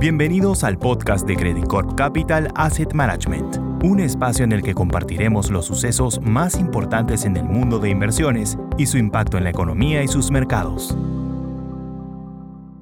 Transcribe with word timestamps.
Bienvenidos 0.00 0.62
al 0.62 0.78
podcast 0.78 1.26
de 1.26 1.34
Credit 1.34 1.66
Corp 1.66 1.96
Capital 1.96 2.52
Asset 2.54 2.92
Management, 2.92 3.56
un 3.82 3.98
espacio 3.98 4.44
en 4.44 4.52
el 4.52 4.62
que 4.62 4.72
compartiremos 4.72 5.50
los 5.50 5.66
sucesos 5.66 6.20
más 6.22 6.54
importantes 6.60 7.24
en 7.24 7.36
el 7.36 7.42
mundo 7.42 7.80
de 7.80 7.90
inversiones 7.90 8.56
y 8.76 8.86
su 8.86 8.96
impacto 8.96 9.38
en 9.38 9.42
la 9.42 9.50
economía 9.50 10.00
y 10.04 10.06
sus 10.06 10.30
mercados. 10.30 10.96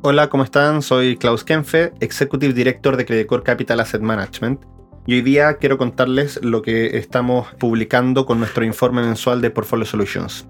Hola, 0.03 0.29
¿cómo 0.29 0.45
están? 0.45 0.83
Soy 0.83 1.17
Klaus 1.17 1.43
Kenfe, 1.43 1.95
Executive 2.01 2.53
Director 2.53 2.99
de 2.99 3.07
Credit 3.07 3.27
Corp 3.27 3.47
Capital 3.47 3.81
Asset 3.81 4.03
Management. 4.03 4.67
Y 5.07 5.15
hoy 5.15 5.23
día 5.23 5.57
quiero 5.57 5.79
contarles 5.79 6.39
lo 6.45 6.61
que 6.61 6.99
estamos 6.99 7.47
publicando 7.59 8.27
con 8.27 8.41
nuestro 8.41 8.63
informe 8.63 9.01
mensual 9.01 9.41
de 9.41 9.49
Portfolio 9.49 9.87
Solutions. 9.87 10.47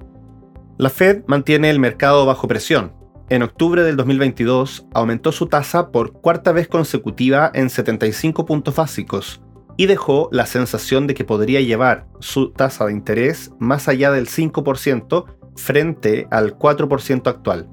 La 0.79 0.91
Fed 0.91 1.23
mantiene 1.29 1.71
el 1.71 1.79
mercado 1.79 2.27
bajo 2.27 2.49
presión, 2.49 2.91
en 3.29 3.43
octubre 3.43 3.83
del 3.83 3.97
2022 3.97 4.87
aumentó 4.95 5.33
su 5.33 5.47
tasa 5.47 5.91
por 5.91 6.13
cuarta 6.13 6.53
vez 6.53 6.69
consecutiva 6.69 7.51
en 7.55 7.71
75 7.71 8.47
puntos 8.47 8.77
básicos 8.77 9.43
y 9.77 9.87
dejó 9.87 10.29
la 10.31 10.47
sensación 10.47 11.07
de 11.07 11.15
que 11.15 11.25
podría 11.25 11.61
llevar 11.61 12.07
su 12.21 12.53
tasa 12.53 12.87
de 12.87 12.93
interés 12.93 13.51
más 13.59 13.89
allá 13.89 14.13
del 14.13 14.29
5% 14.29 15.25
frente 15.57 16.29
al 16.31 16.57
4% 16.57 17.27
actual. 17.27 17.69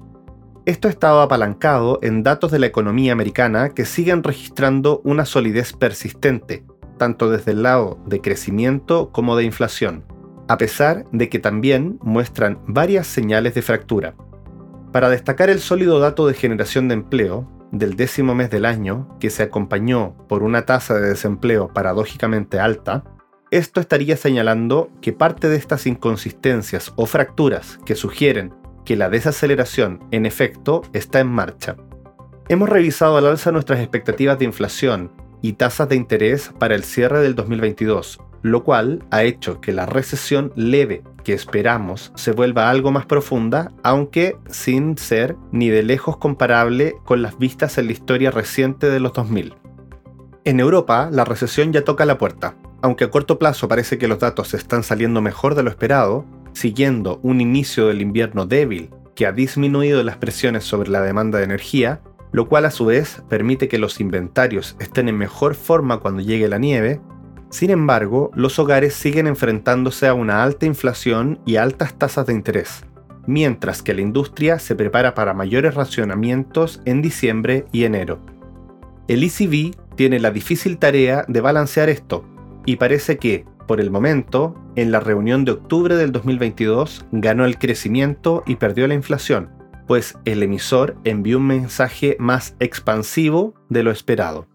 Esto 0.66 0.88
estaba 0.88 1.24
apalancado 1.24 2.00
en 2.02 2.24
datos 2.24 2.52
de 2.52 2.60
la 2.60 2.66
economía 2.66 3.12
americana 3.12 3.70
que 3.70 3.86
siguen 3.86 4.24
registrando 4.24 5.02
una 5.04 5.26
solidez 5.26 5.74
persistente, 5.74 6.66
tanto 6.98 7.30
desde 7.30 7.52
el 7.52 7.64
lado 7.64 8.00
de 8.08 8.22
crecimiento 8.22 9.12
como 9.12 9.36
de 9.36 9.44
inflación, 9.44 10.06
a 10.48 10.58
pesar 10.58 11.06
de 11.12 11.30
que 11.30 11.40
también 11.40 12.00
muestran 12.02 12.60
varias 12.66 13.08
señales 13.08 13.54
de 13.54 13.62
fractura. 13.62 14.16
Para 14.94 15.10
destacar 15.10 15.50
el 15.50 15.60
sólido 15.60 16.00
dato 16.00 16.28
de 16.28 16.36
generación 16.36 16.88
de 16.88 16.94
empleo 16.94 17.50
del 17.72 17.96
décimo 17.96 18.36
mes 18.36 18.52
del 18.52 18.64
año, 18.64 19.18
que 19.20 19.32
se 19.32 19.42
acompañó 19.42 20.16
por 20.30 20.44
una 20.44 20.68
tasa 20.68 20.94
de 20.94 21.10
desempleo 21.10 21.74
paradójicamente 21.74 22.60
alta, 22.60 23.04
esto 23.50 23.82
estaría 23.82 24.16
señalando 24.18 24.92
que 25.02 25.12
parte 25.12 25.50
de 25.50 25.56
estas 25.56 25.88
inconsistencias 25.88 26.94
o 26.96 27.08
fracturas 27.08 27.80
que 27.88 27.96
sugieren 27.96 28.54
que 28.86 28.96
la 28.96 29.10
desaceleración 29.10 30.00
en 30.12 30.28
efecto 30.28 30.84
está 30.94 31.20
en 31.20 31.28
marcha. 31.28 31.76
Hemos 32.48 32.70
revisado 32.70 33.18
al 33.18 33.26
alza 33.26 33.52
nuestras 33.52 33.80
expectativas 33.80 34.38
de 34.38 34.46
inflación 34.46 35.12
y 35.42 35.54
tasas 35.54 35.90
de 35.90 35.96
interés 35.96 36.52
para 36.60 36.76
el 36.76 36.84
cierre 36.84 37.22
del 37.22 37.34
2022, 37.34 38.20
lo 38.44 38.64
cual 38.64 39.04
ha 39.10 39.24
hecho 39.24 39.60
que 39.60 39.72
la 39.72 39.88
recesión 39.88 40.54
leve 40.56 41.02
que 41.24 41.34
esperamos 41.34 42.12
se 42.16 42.32
vuelva 42.32 42.70
algo 42.70 42.92
más 42.92 43.06
profunda, 43.06 43.72
aunque 43.84 44.38
sin 44.50 44.98
ser 44.98 45.36
ni 45.52 45.70
de 45.70 45.84
lejos 45.84 46.18
comparable 46.18 46.96
con 47.06 47.22
las 47.22 47.38
vistas 47.38 47.78
en 47.78 47.88
la 47.88 47.94
historia 47.94 48.32
reciente 48.32 48.90
de 48.90 49.00
los 49.00 49.14
2000. 49.14 49.56
En 50.46 50.60
Europa, 50.60 51.10
la 51.12 51.24
recesión 51.24 51.72
ya 51.72 51.84
toca 51.84 52.06
la 52.06 52.18
puerta. 52.18 52.56
Aunque 52.82 53.06
a 53.06 53.10
corto 53.10 53.40
plazo 53.40 53.70
parece 53.70 53.98
que 53.98 54.10
los 54.10 54.20
datos 54.20 54.54
están 54.54 54.84
saliendo 54.84 55.22
mejor 55.22 55.56
de 55.56 55.64
lo 55.64 55.70
esperado, 55.70 56.26
siguiendo 56.52 57.20
un 57.24 57.40
inicio 57.40 57.88
del 57.88 58.02
invierno 58.02 58.46
débil 58.46 58.90
que 59.16 59.26
ha 59.26 59.32
disminuido 59.32 60.04
las 60.04 60.18
presiones 60.18 60.64
sobre 60.64 60.90
la 60.90 61.02
demanda 61.02 61.38
de 61.38 61.46
energía, 61.46 62.02
lo 62.34 62.50
cual 62.50 62.66
a 62.66 62.72
su 62.72 62.86
vez 62.86 63.24
permite 63.30 63.68
que 63.68 63.78
los 63.78 64.00
inventarios 64.00 64.76
estén 64.80 65.08
en 65.08 65.18
mejor 65.18 65.56
forma 65.56 66.00
cuando 66.00 66.22
llegue 66.22 66.50
la 66.50 66.58
nieve, 66.58 67.00
sin 67.54 67.70
embargo, 67.70 68.32
los 68.34 68.58
hogares 68.58 68.96
siguen 68.96 69.28
enfrentándose 69.28 70.08
a 70.08 70.16
una 70.16 70.42
alta 70.42 70.66
inflación 70.66 71.40
y 71.46 71.58
altas 71.58 71.94
tasas 71.94 72.26
de 72.26 72.34
interés, 72.34 72.84
mientras 73.28 73.84
que 73.84 73.94
la 73.94 74.02
industria 74.02 74.58
se 74.58 74.76
prepara 74.76 75.14
para 75.14 75.36
mayores 75.36 75.76
racionamientos 75.76 76.82
en 76.86 77.04
diciembre 77.04 77.66
y 77.72 77.84
enero. 77.84 78.20
El 79.08 79.24
ECB 79.24 79.76
tiene 79.96 80.20
la 80.20 80.32
difícil 80.32 80.80
tarea 80.80 81.26
de 81.28 81.42
balancear 81.42 81.90
esto, 81.90 82.26
y 82.66 82.78
parece 82.78 83.20
que, 83.20 83.46
por 83.68 83.80
el 83.80 83.92
momento, 83.92 84.56
en 84.76 84.92
la 84.92 85.00
reunión 85.00 85.46
de 85.46 85.52
octubre 85.52 85.96
del 85.96 86.12
2022 86.12 87.06
ganó 87.12 87.46
el 87.46 87.60
crecimiento 87.60 88.42
y 88.48 88.56
perdió 88.56 88.88
la 88.88 88.96
inflación, 88.96 89.52
pues 89.86 90.18
el 90.26 90.42
emisor 90.42 90.98
envió 91.04 91.38
un 91.38 91.46
mensaje 91.46 92.18
más 92.20 92.56
expansivo 92.60 93.54
de 93.70 93.84
lo 93.84 93.92
esperado. 93.92 94.48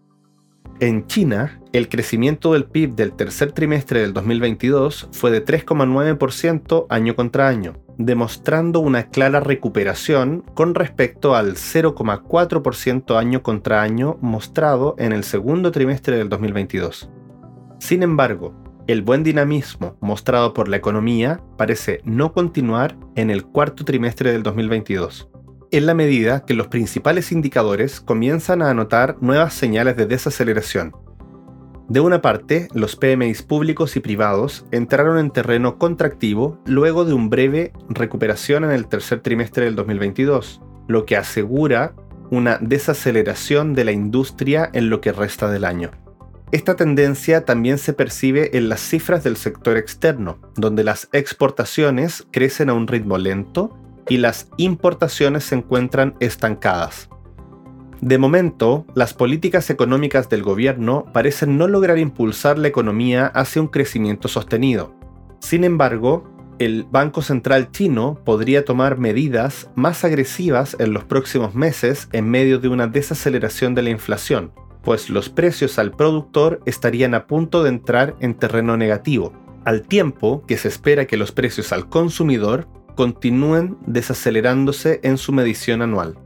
En 0.81 1.07
China, 1.07 1.59
el 1.73 1.89
crecimiento 1.89 2.53
del 2.53 2.63
PIB 2.63 2.95
del 2.95 3.11
tercer 3.11 3.51
trimestre 3.51 3.99
del 3.99 4.13
2022 4.13 5.09
fue 5.11 5.29
de 5.29 5.43
3,9% 5.43 6.85
año 6.89 7.15
contra 7.17 7.49
año, 7.49 7.73
demostrando 7.97 8.79
una 8.79 9.09
clara 9.09 9.41
recuperación 9.41 10.41
con 10.53 10.75
respecto 10.75 11.35
al 11.35 11.55
0,4% 11.55 13.17
año 13.17 13.43
contra 13.43 13.81
año 13.81 14.17
mostrado 14.21 14.95
en 14.97 15.11
el 15.11 15.25
segundo 15.25 15.73
trimestre 15.73 16.17
del 16.17 16.29
2022. 16.29 17.09
Sin 17.79 18.01
embargo, 18.01 18.53
el 18.87 19.01
buen 19.01 19.23
dinamismo 19.23 19.97
mostrado 19.99 20.53
por 20.53 20.69
la 20.69 20.77
economía 20.77 21.43
parece 21.57 21.99
no 22.05 22.31
continuar 22.31 22.97
en 23.15 23.29
el 23.31 23.43
cuarto 23.45 23.83
trimestre 23.83 24.31
del 24.31 24.43
2022 24.43 25.28
en 25.71 25.85
la 25.85 25.93
medida 25.93 26.45
que 26.45 26.53
los 26.53 26.67
principales 26.67 27.31
indicadores 27.31 28.01
comienzan 28.01 28.61
a 28.61 28.69
anotar 28.69 29.17
nuevas 29.21 29.53
señales 29.53 29.95
de 29.97 30.05
desaceleración. 30.05 30.93
De 31.87 31.99
una 31.99 32.21
parte, 32.21 32.67
los 32.73 32.95
PMIs 32.95 33.41
públicos 33.41 33.95
y 33.95 33.99
privados 33.99 34.65
entraron 34.71 35.17
en 35.17 35.31
terreno 35.31 35.79
contractivo 35.79 36.59
luego 36.65 37.03
de 37.03 37.13
un 37.13 37.29
breve 37.29 37.73
recuperación 37.89 38.63
en 38.63 38.71
el 38.71 38.87
tercer 38.87 39.21
trimestre 39.21 39.65
del 39.65 39.75
2022, 39.75 40.61
lo 40.87 41.05
que 41.05 41.17
asegura 41.17 41.95
una 42.29 42.59
desaceleración 42.61 43.73
de 43.73 43.85
la 43.85 43.91
industria 43.91 44.69
en 44.73 44.89
lo 44.91 45.01
que 45.01 45.11
resta 45.11 45.49
del 45.49 45.65
año. 45.65 45.89
Esta 46.51 46.75
tendencia 46.75 47.45
también 47.45 47.77
se 47.77 47.93
percibe 47.93 48.57
en 48.57 48.69
las 48.69 48.81
cifras 48.81 49.23
del 49.23 49.35
sector 49.35 49.77
externo, 49.77 50.39
donde 50.55 50.83
las 50.83 51.09
exportaciones 51.11 52.27
crecen 52.31 52.69
a 52.69 52.73
un 52.73 52.87
ritmo 52.87 53.17
lento 53.17 53.75
y 54.09 54.17
las 54.17 54.49
importaciones 54.57 55.45
se 55.45 55.55
encuentran 55.55 56.15
estancadas. 56.19 57.09
De 58.01 58.17
momento, 58.17 58.85
las 58.95 59.13
políticas 59.13 59.69
económicas 59.69 60.29
del 60.29 60.41
gobierno 60.41 61.05
parecen 61.13 61.57
no 61.57 61.67
lograr 61.67 61.99
impulsar 61.99 62.57
la 62.57 62.69
economía 62.69 63.27
hacia 63.27 63.61
un 63.61 63.67
crecimiento 63.67 64.27
sostenido. 64.27 64.95
Sin 65.39 65.63
embargo, 65.63 66.23
el 66.59 66.85
Banco 66.89 67.21
Central 67.21 67.71
chino 67.71 68.19
podría 68.25 68.65
tomar 68.65 68.97
medidas 68.97 69.69
más 69.75 70.03
agresivas 70.03 70.75
en 70.79 70.93
los 70.93 71.05
próximos 71.05 71.55
meses 71.55 72.09
en 72.11 72.29
medio 72.29 72.59
de 72.59 72.69
una 72.69 72.87
desaceleración 72.87 73.75
de 73.75 73.83
la 73.83 73.89
inflación, 73.89 74.51
pues 74.81 75.09
los 75.09 75.29
precios 75.29 75.77
al 75.77 75.91
productor 75.91 76.61
estarían 76.65 77.13
a 77.13 77.27
punto 77.27 77.63
de 77.63 77.69
entrar 77.69 78.15
en 78.19 78.33
terreno 78.33 78.77
negativo, 78.77 79.33
al 79.65 79.83
tiempo 79.83 80.43
que 80.47 80.57
se 80.57 80.69
espera 80.69 81.05
que 81.05 81.17
los 81.17 81.31
precios 81.31 81.71
al 81.71 81.89
consumidor 81.89 82.67
continúen 82.99 83.77
desacelerándose 83.87 84.99
en 85.03 85.17
su 85.17 85.31
medición 85.31 85.81
anual. 85.81 86.17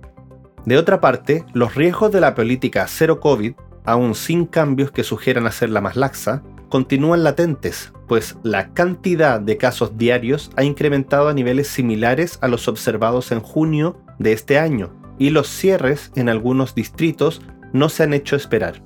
De 0.66 0.80
otra 0.80 1.00
parte, 1.00 1.46
los 1.54 1.76
riesgos 1.76 2.12
de 2.12 2.20
la 2.20 2.34
política 2.34 2.88
cero 2.88 3.20
COVID, 3.20 3.54
aún 3.86 4.16
sin 4.16 4.48
cambios 4.48 4.90
que 4.90 5.04
sugieran 5.04 5.46
hacerla 5.46 5.82
más 5.82 5.96
laxa, 5.96 6.42
continúan 6.70 7.24
latentes, 7.24 7.94
pues 8.08 8.38
la 8.42 8.74
cantidad 8.74 9.40
de 9.40 9.58
casos 9.58 10.00
diarios 10.00 10.50
ha 10.56 10.64
incrementado 10.64 11.30
a 11.30 11.36
niveles 11.36 11.68
similares 11.68 12.40
a 12.42 12.48
los 12.48 12.68
observados 12.68 13.32
en 13.32 13.42
junio 13.42 14.02
de 14.18 14.34
este 14.34 14.58
año, 14.58 15.00
y 15.20 15.30
los 15.30 15.50
cierres 15.50 16.12
en 16.16 16.28
algunos 16.28 16.74
distritos 16.74 17.44
no 17.72 17.88
se 17.88 18.02
han 18.02 18.16
hecho 18.16 18.36
esperar. 18.36 18.82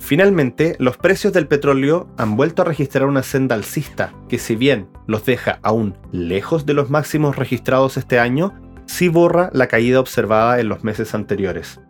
Finalmente, 0.00 0.74
los 0.78 0.96
precios 0.96 1.32
del 1.32 1.46
petróleo 1.46 2.08
han 2.16 2.34
vuelto 2.34 2.62
a 2.62 2.64
registrar 2.64 3.06
una 3.06 3.22
senda 3.22 3.54
alcista, 3.54 4.12
que 4.28 4.38
si 4.38 4.56
bien 4.56 4.88
los 5.06 5.24
deja 5.24 5.60
aún 5.62 5.96
lejos 6.10 6.66
de 6.66 6.74
los 6.74 6.90
máximos 6.90 7.36
registrados 7.36 7.96
este 7.96 8.18
año, 8.18 8.54
sí 8.86 9.08
borra 9.08 9.50
la 9.52 9.68
caída 9.68 10.00
observada 10.00 10.58
en 10.58 10.68
los 10.68 10.82
meses 10.82 11.14
anteriores. 11.14 11.80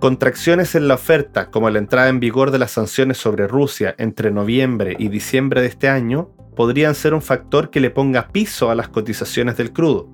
Contracciones 0.00 0.74
en 0.74 0.88
la 0.88 0.94
oferta, 0.94 1.50
como 1.50 1.70
la 1.70 1.78
entrada 1.78 2.08
en 2.08 2.18
vigor 2.18 2.50
de 2.50 2.58
las 2.58 2.72
sanciones 2.72 3.18
sobre 3.18 3.46
Rusia 3.46 3.94
entre 3.98 4.32
noviembre 4.32 4.96
y 4.98 5.08
diciembre 5.08 5.60
de 5.60 5.68
este 5.68 5.88
año, 5.88 6.30
podrían 6.56 6.96
ser 6.96 7.14
un 7.14 7.22
factor 7.22 7.70
que 7.70 7.80
le 7.80 7.90
ponga 7.90 8.28
piso 8.28 8.70
a 8.70 8.74
las 8.74 8.88
cotizaciones 8.88 9.56
del 9.56 9.72
crudo. 9.72 10.08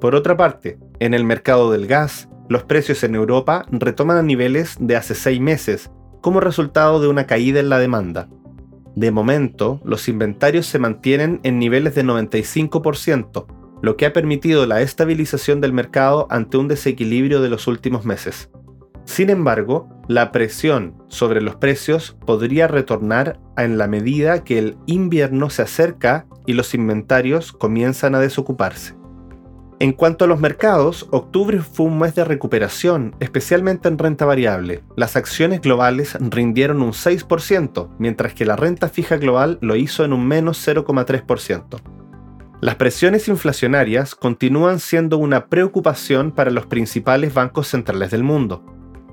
Por 0.00 0.14
otra 0.14 0.36
parte, 0.36 0.78
en 0.98 1.14
el 1.14 1.24
mercado 1.24 1.72
del 1.72 1.86
gas, 1.86 2.28
los 2.48 2.64
precios 2.64 3.02
en 3.04 3.14
Europa 3.14 3.64
retoman 3.70 4.18
a 4.18 4.22
niveles 4.22 4.76
de 4.78 4.96
hace 4.96 5.14
seis 5.14 5.40
meses 5.40 5.90
como 6.20 6.40
resultado 6.40 7.00
de 7.00 7.08
una 7.08 7.26
caída 7.26 7.60
en 7.60 7.68
la 7.68 7.78
demanda. 7.78 8.28
De 8.96 9.10
momento, 9.10 9.80
los 9.84 10.08
inventarios 10.08 10.66
se 10.66 10.78
mantienen 10.78 11.40
en 11.42 11.58
niveles 11.58 11.94
de 11.94 12.04
95%, 12.04 13.46
lo 13.82 13.96
que 13.96 14.06
ha 14.06 14.12
permitido 14.12 14.66
la 14.66 14.82
estabilización 14.82 15.60
del 15.60 15.72
mercado 15.72 16.26
ante 16.30 16.56
un 16.56 16.68
desequilibrio 16.68 17.40
de 17.40 17.48
los 17.48 17.66
últimos 17.66 18.04
meses. 18.04 18.50
Sin 19.04 19.30
embargo, 19.30 19.88
la 20.08 20.32
presión 20.32 20.94
sobre 21.08 21.40
los 21.40 21.56
precios 21.56 22.16
podría 22.26 22.68
retornar 22.68 23.40
en 23.56 23.78
la 23.78 23.88
medida 23.88 24.44
que 24.44 24.58
el 24.58 24.76
invierno 24.86 25.50
se 25.50 25.62
acerca 25.62 26.26
y 26.46 26.52
los 26.52 26.74
inventarios 26.74 27.52
comienzan 27.52 28.14
a 28.14 28.20
desocuparse. 28.20 28.99
En 29.80 29.94
cuanto 29.94 30.26
a 30.26 30.28
los 30.28 30.40
mercados, 30.40 31.08
octubre 31.10 31.58
fue 31.60 31.86
un 31.86 31.98
mes 31.98 32.14
de 32.14 32.22
recuperación, 32.22 33.16
especialmente 33.18 33.88
en 33.88 33.96
renta 33.96 34.26
variable. 34.26 34.84
Las 34.94 35.16
acciones 35.16 35.62
globales 35.62 36.18
rindieron 36.20 36.82
un 36.82 36.92
6%, 36.92 37.88
mientras 37.98 38.34
que 38.34 38.44
la 38.44 38.56
renta 38.56 38.90
fija 38.90 39.16
global 39.16 39.56
lo 39.62 39.76
hizo 39.76 40.04
en 40.04 40.12
un 40.12 40.28
menos 40.28 40.68
0,3%. 40.68 41.80
Las 42.60 42.74
presiones 42.74 43.26
inflacionarias 43.28 44.14
continúan 44.14 44.80
siendo 44.80 45.16
una 45.16 45.46
preocupación 45.46 46.30
para 46.30 46.50
los 46.50 46.66
principales 46.66 47.32
bancos 47.32 47.68
centrales 47.68 48.10
del 48.10 48.22
mundo. 48.22 48.66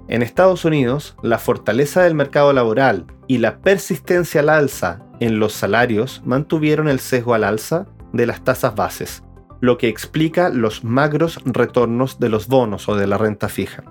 En 0.09 0.21
Estados 0.21 0.65
Unidos, 0.65 1.15
la 1.23 1.39
fortaleza 1.39 2.03
del 2.03 2.13
mercado 2.13 2.51
laboral 2.51 3.05
y 3.27 3.37
la 3.37 3.59
persistencia 3.59 4.41
al 4.41 4.49
alza 4.49 4.99
en 5.21 5.39
los 5.39 5.53
salarios 5.53 6.21
mantuvieron 6.25 6.89
el 6.89 6.99
sesgo 6.99 7.35
al 7.35 7.45
alza 7.45 7.85
de 8.11 8.25
las 8.25 8.43
tasas 8.43 8.75
bases, 8.75 9.23
lo 9.59 9.77
que 9.77 9.87
explica 9.87 10.49
los 10.49 10.83
magros 10.83 11.39
retornos 11.45 12.19
de 12.19 12.29
los 12.29 12.47
bonos 12.47 12.89
o 12.89 12.95
de 12.95 13.07
la 13.07 13.17
renta 13.17 13.49
fija. 13.49 13.83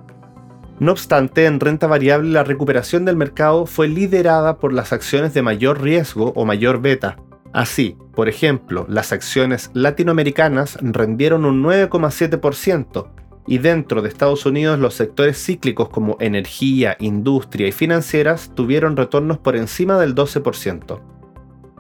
No 0.78 0.92
obstante, 0.92 1.46
en 1.46 1.58
renta 1.58 1.86
variable 1.86 2.30
la 2.30 2.44
recuperación 2.44 3.04
del 3.04 3.16
mercado 3.16 3.64
fue 3.66 3.88
liderada 3.88 4.58
por 4.58 4.72
las 4.72 4.92
acciones 4.92 5.32
de 5.32 5.42
mayor 5.42 5.80
riesgo 5.80 6.32
o 6.36 6.44
mayor 6.44 6.82
beta. 6.82 7.16
Así, 7.54 7.96
por 8.14 8.28
ejemplo, 8.28 8.84
las 8.88 9.12
acciones 9.12 9.70
latinoamericanas 9.72 10.78
rendieron 10.82 11.46
un 11.46 11.62
9,7% 11.62 13.08
y 13.46 13.58
dentro 13.58 14.02
de 14.02 14.08
Estados 14.08 14.44
Unidos 14.44 14.78
los 14.78 14.94
sectores 14.94 15.42
cíclicos 15.42 15.88
como 15.88 16.16
energía, 16.20 16.96
industria 17.00 17.68
y 17.68 17.72
financieras 17.72 18.52
tuvieron 18.54 18.96
retornos 18.96 19.38
por 19.38 19.56
encima 19.56 19.98
del 19.98 20.14
12%. 20.14 21.15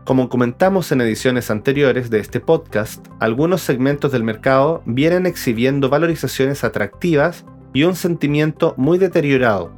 Como 0.06 0.28
comentamos 0.28 0.92
en 0.92 1.00
ediciones 1.00 1.50
anteriores 1.50 2.10
de 2.10 2.20
este 2.20 2.38
podcast, 2.38 3.04
algunos 3.18 3.60
segmentos 3.60 4.12
del 4.12 4.22
mercado 4.22 4.80
vienen 4.86 5.26
exhibiendo 5.26 5.88
valorizaciones 5.88 6.62
atractivas 6.62 7.44
y 7.74 7.82
un 7.82 7.96
sentimiento 7.96 8.74
muy 8.76 8.98
deteriorado. 8.98 9.72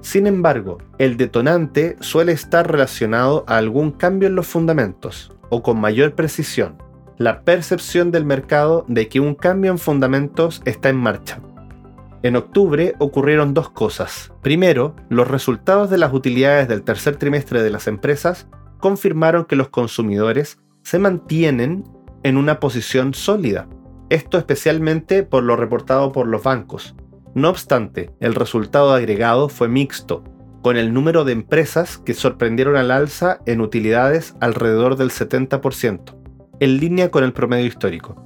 Sin 0.00 0.26
embargo, 0.26 0.78
el 0.96 1.18
detonante 1.18 1.96
suele 2.00 2.32
estar 2.32 2.72
relacionado 2.72 3.44
a 3.46 3.58
algún 3.58 3.90
cambio 3.90 4.26
en 4.26 4.36
los 4.36 4.46
fundamentos, 4.46 5.30
o 5.50 5.62
con 5.62 5.78
mayor 5.78 6.14
precisión, 6.14 6.78
la 7.18 7.42
percepción 7.42 8.10
del 8.10 8.24
mercado 8.24 8.86
de 8.88 9.08
que 9.08 9.20
un 9.20 9.34
cambio 9.34 9.70
en 9.70 9.76
fundamentos 9.78 10.62
está 10.64 10.88
en 10.88 10.96
marcha. 10.96 11.40
En 12.22 12.36
octubre 12.36 12.94
ocurrieron 13.00 13.52
dos 13.52 13.68
cosas. 13.68 14.32
Primero, 14.40 14.96
los 15.10 15.28
resultados 15.28 15.90
de 15.90 15.98
las 15.98 16.14
utilidades 16.14 16.68
del 16.68 16.84
tercer 16.84 17.16
trimestre 17.16 17.62
de 17.62 17.68
las 17.68 17.86
empresas 17.86 18.46
confirmaron 18.84 19.46
que 19.46 19.56
los 19.56 19.70
consumidores 19.70 20.58
se 20.82 20.98
mantienen 20.98 21.84
en 22.22 22.36
una 22.36 22.60
posición 22.60 23.14
sólida. 23.14 23.66
Esto 24.10 24.36
especialmente 24.36 25.22
por 25.22 25.42
lo 25.42 25.56
reportado 25.56 26.12
por 26.12 26.26
los 26.26 26.42
bancos. 26.42 26.94
No 27.34 27.48
obstante, 27.48 28.10
el 28.20 28.34
resultado 28.34 28.92
agregado 28.92 29.48
fue 29.48 29.68
mixto, 29.68 30.22
con 30.60 30.76
el 30.76 30.92
número 30.92 31.24
de 31.24 31.32
empresas 31.32 31.96
que 31.96 32.12
sorprendieron 32.12 32.76
al 32.76 32.90
alza 32.90 33.40
en 33.46 33.62
utilidades 33.62 34.36
alrededor 34.42 34.96
del 34.96 35.08
70%, 35.08 36.14
en 36.60 36.76
línea 36.76 37.10
con 37.10 37.24
el 37.24 37.32
promedio 37.32 37.64
histórico. 37.64 38.22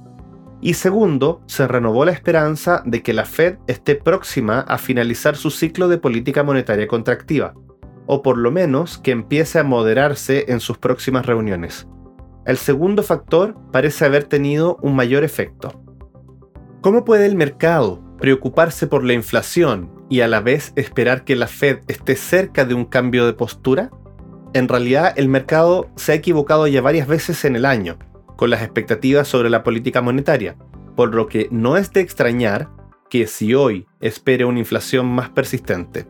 Y 0.59 0.73
segundo, 0.73 1.41
se 1.45 1.69
renovó 1.69 2.03
la 2.03 2.11
esperanza 2.11 2.83
de 2.85 3.01
que 3.01 3.13
la 3.13 3.23
Fed 3.23 3.59
esté 3.67 3.95
próxima 3.95 4.59
a 4.59 4.77
finalizar 4.77 5.37
su 5.37 5.51
ciclo 5.51 5.87
de 5.87 5.99
política 5.99 6.43
monetaria 6.43 6.89
contractiva, 6.89 7.53
o 8.11 8.23
por 8.23 8.39
lo 8.39 8.49
menos 8.49 8.97
que 8.97 9.11
empiece 9.11 9.59
a 9.59 9.63
moderarse 9.63 10.45
en 10.47 10.59
sus 10.59 10.79
próximas 10.79 11.27
reuniones. 11.27 11.87
El 12.43 12.57
segundo 12.57 13.03
factor 13.03 13.55
parece 13.71 14.03
haber 14.03 14.23
tenido 14.23 14.79
un 14.81 14.95
mayor 14.95 15.23
efecto. 15.23 15.79
¿Cómo 16.81 17.05
puede 17.05 17.27
el 17.27 17.35
mercado 17.35 18.01
preocuparse 18.17 18.87
por 18.87 19.03
la 19.03 19.13
inflación 19.13 19.91
y 20.09 20.21
a 20.21 20.27
la 20.27 20.39
vez 20.39 20.73
esperar 20.75 21.23
que 21.23 21.35
la 21.35 21.45
Fed 21.45 21.81
esté 21.87 22.15
cerca 22.15 22.65
de 22.65 22.73
un 22.73 22.85
cambio 22.85 23.27
de 23.27 23.33
postura? 23.33 23.91
En 24.55 24.67
realidad 24.67 25.13
el 25.15 25.29
mercado 25.29 25.91
se 25.95 26.13
ha 26.13 26.15
equivocado 26.15 26.65
ya 26.65 26.81
varias 26.81 27.07
veces 27.07 27.45
en 27.45 27.55
el 27.55 27.65
año 27.65 27.99
con 28.35 28.49
las 28.49 28.63
expectativas 28.63 29.27
sobre 29.27 29.51
la 29.51 29.61
política 29.61 30.01
monetaria, 30.01 30.57
por 30.95 31.13
lo 31.13 31.27
que 31.27 31.47
no 31.51 31.77
es 31.77 31.93
de 31.93 32.01
extrañar 32.01 32.71
que 33.07 33.27
si 33.27 33.53
hoy 33.53 33.85
espere 33.99 34.45
una 34.45 34.57
inflación 34.57 35.05
más 35.05 35.29
persistente. 35.29 36.07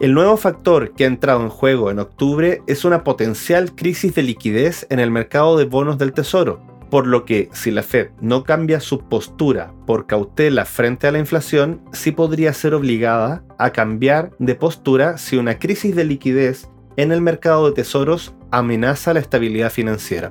El 0.00 0.14
nuevo 0.14 0.36
factor 0.36 0.92
que 0.92 1.02
ha 1.02 1.08
entrado 1.08 1.42
en 1.42 1.48
juego 1.48 1.90
en 1.90 1.98
octubre 1.98 2.62
es 2.68 2.84
una 2.84 3.02
potencial 3.02 3.74
crisis 3.74 4.14
de 4.14 4.22
liquidez 4.22 4.86
en 4.90 5.00
el 5.00 5.10
mercado 5.10 5.58
de 5.58 5.64
bonos 5.64 5.98
del 5.98 6.12
Tesoro, 6.12 6.60
por 6.88 7.08
lo 7.08 7.24
que 7.24 7.48
si 7.52 7.72
la 7.72 7.82
Fed 7.82 8.10
no 8.20 8.44
cambia 8.44 8.78
su 8.78 9.00
postura 9.00 9.74
por 9.88 10.06
cautela 10.06 10.64
frente 10.66 11.08
a 11.08 11.10
la 11.10 11.18
inflación, 11.18 11.80
sí 11.92 12.12
podría 12.12 12.52
ser 12.52 12.74
obligada 12.74 13.42
a 13.58 13.70
cambiar 13.70 14.30
de 14.38 14.54
postura 14.54 15.18
si 15.18 15.36
una 15.36 15.58
crisis 15.58 15.96
de 15.96 16.04
liquidez 16.04 16.68
en 16.96 17.10
el 17.10 17.20
mercado 17.20 17.66
de 17.66 17.72
tesoros 17.74 18.36
amenaza 18.52 19.12
la 19.14 19.20
estabilidad 19.20 19.72
financiera. 19.72 20.30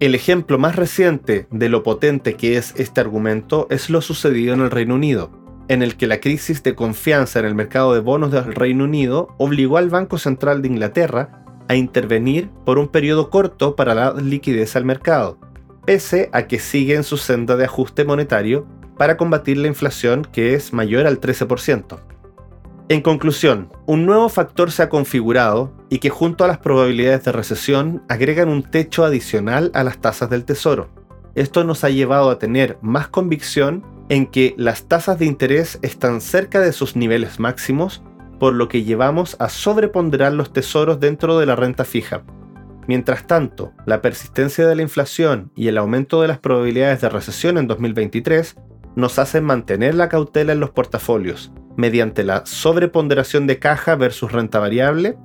El 0.00 0.14
ejemplo 0.14 0.58
más 0.58 0.76
reciente 0.76 1.46
de 1.50 1.68
lo 1.68 1.82
potente 1.82 2.36
que 2.36 2.56
es 2.56 2.72
este 2.78 3.02
argumento 3.02 3.66
es 3.68 3.90
lo 3.90 4.00
sucedido 4.00 4.54
en 4.54 4.62
el 4.62 4.70
Reino 4.70 4.94
Unido, 4.94 5.41
en 5.68 5.82
el 5.82 5.96
que 5.96 6.06
la 6.06 6.20
crisis 6.20 6.62
de 6.62 6.74
confianza 6.74 7.38
en 7.38 7.46
el 7.46 7.54
mercado 7.54 7.94
de 7.94 8.00
bonos 8.00 8.30
del 8.30 8.54
Reino 8.54 8.84
Unido 8.84 9.34
obligó 9.38 9.78
al 9.78 9.90
Banco 9.90 10.18
Central 10.18 10.62
de 10.62 10.68
Inglaterra 10.68 11.44
a 11.68 11.74
intervenir 11.74 12.50
por 12.64 12.78
un 12.78 12.88
periodo 12.88 13.30
corto 13.30 13.76
para 13.76 13.94
dar 13.94 14.20
liquidez 14.20 14.76
al 14.76 14.84
mercado, 14.84 15.38
pese 15.86 16.28
a 16.32 16.46
que 16.46 16.58
sigue 16.58 16.94
en 16.94 17.04
su 17.04 17.16
senda 17.16 17.56
de 17.56 17.64
ajuste 17.64 18.04
monetario 18.04 18.66
para 18.96 19.16
combatir 19.16 19.56
la 19.56 19.68
inflación 19.68 20.26
que 20.30 20.54
es 20.54 20.72
mayor 20.72 21.06
al 21.06 21.20
13%. 21.20 21.98
En 22.88 23.00
conclusión, 23.00 23.72
un 23.86 24.04
nuevo 24.04 24.28
factor 24.28 24.70
se 24.70 24.82
ha 24.82 24.88
configurado 24.88 25.72
y 25.88 25.98
que 25.98 26.10
junto 26.10 26.44
a 26.44 26.48
las 26.48 26.58
probabilidades 26.58 27.24
de 27.24 27.32
recesión 27.32 28.02
agregan 28.08 28.48
un 28.48 28.62
techo 28.62 29.04
adicional 29.04 29.70
a 29.72 29.82
las 29.82 29.98
tasas 29.98 30.28
del 30.28 30.44
tesoro. 30.44 30.90
Esto 31.34 31.64
nos 31.64 31.84
ha 31.84 31.90
llevado 31.90 32.28
a 32.28 32.38
tener 32.38 32.76
más 32.82 33.08
convicción 33.08 33.82
en 34.12 34.26
que 34.26 34.54
las 34.58 34.88
tasas 34.88 35.18
de 35.18 35.24
interés 35.24 35.78
están 35.80 36.20
cerca 36.20 36.60
de 36.60 36.72
sus 36.72 36.96
niveles 36.96 37.40
máximos, 37.40 38.02
por 38.38 38.52
lo 38.52 38.68
que 38.68 38.84
llevamos 38.84 39.36
a 39.38 39.48
sobreponderar 39.48 40.34
los 40.34 40.52
tesoros 40.52 41.00
dentro 41.00 41.38
de 41.38 41.46
la 41.46 41.56
renta 41.56 41.86
fija. 41.86 42.22
Mientras 42.86 43.26
tanto, 43.26 43.72
la 43.86 44.02
persistencia 44.02 44.66
de 44.66 44.76
la 44.76 44.82
inflación 44.82 45.50
y 45.56 45.68
el 45.68 45.78
aumento 45.78 46.20
de 46.20 46.28
las 46.28 46.38
probabilidades 46.38 47.00
de 47.00 47.08
recesión 47.08 47.56
en 47.56 47.66
2023 47.66 48.56
nos 48.96 49.18
hacen 49.18 49.44
mantener 49.44 49.94
la 49.94 50.10
cautela 50.10 50.52
en 50.52 50.60
los 50.60 50.72
portafolios, 50.72 51.50
mediante 51.78 52.22
la 52.22 52.44
sobreponderación 52.44 53.46
de 53.46 53.58
caja 53.58 53.96
versus 53.96 54.30
renta 54.30 54.58
variable 54.58 55.16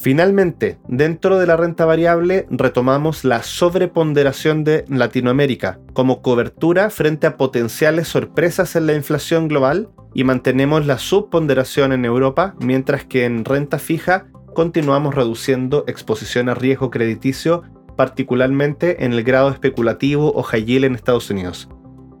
Finalmente, 0.00 0.78
dentro 0.86 1.38
de 1.38 1.46
la 1.48 1.56
renta 1.56 1.84
variable 1.84 2.46
retomamos 2.50 3.24
la 3.24 3.42
sobreponderación 3.42 4.62
de 4.62 4.84
Latinoamérica 4.88 5.80
como 5.92 6.22
cobertura 6.22 6.88
frente 6.90 7.26
a 7.26 7.36
potenciales 7.36 8.06
sorpresas 8.06 8.76
en 8.76 8.86
la 8.86 8.94
inflación 8.94 9.48
global 9.48 9.88
y 10.14 10.22
mantenemos 10.22 10.86
la 10.86 10.98
subponderación 10.98 11.92
en 11.92 12.04
Europa, 12.04 12.54
mientras 12.60 13.04
que 13.06 13.24
en 13.24 13.44
renta 13.44 13.80
fija 13.80 14.28
continuamos 14.54 15.16
reduciendo 15.16 15.82
exposición 15.88 16.48
a 16.48 16.54
riesgo 16.54 16.90
crediticio, 16.90 17.64
particularmente 17.96 19.04
en 19.04 19.12
el 19.12 19.24
grado 19.24 19.50
especulativo 19.50 20.32
o 20.32 20.44
high 20.44 20.64
yield 20.64 20.84
en 20.84 20.94
Estados 20.94 21.28
Unidos. 21.28 21.68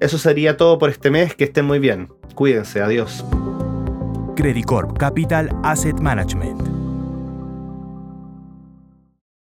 Eso 0.00 0.18
sería 0.18 0.56
todo 0.56 0.78
por 0.78 0.90
este 0.90 1.12
mes, 1.12 1.36
que 1.36 1.44
estén 1.44 1.64
muy 1.64 1.78
bien. 1.78 2.08
Cuídense, 2.34 2.82
adiós. 2.82 3.24
Credit 4.34 4.66
Capital 4.98 5.50
Asset 5.62 5.98
Management 6.00 6.67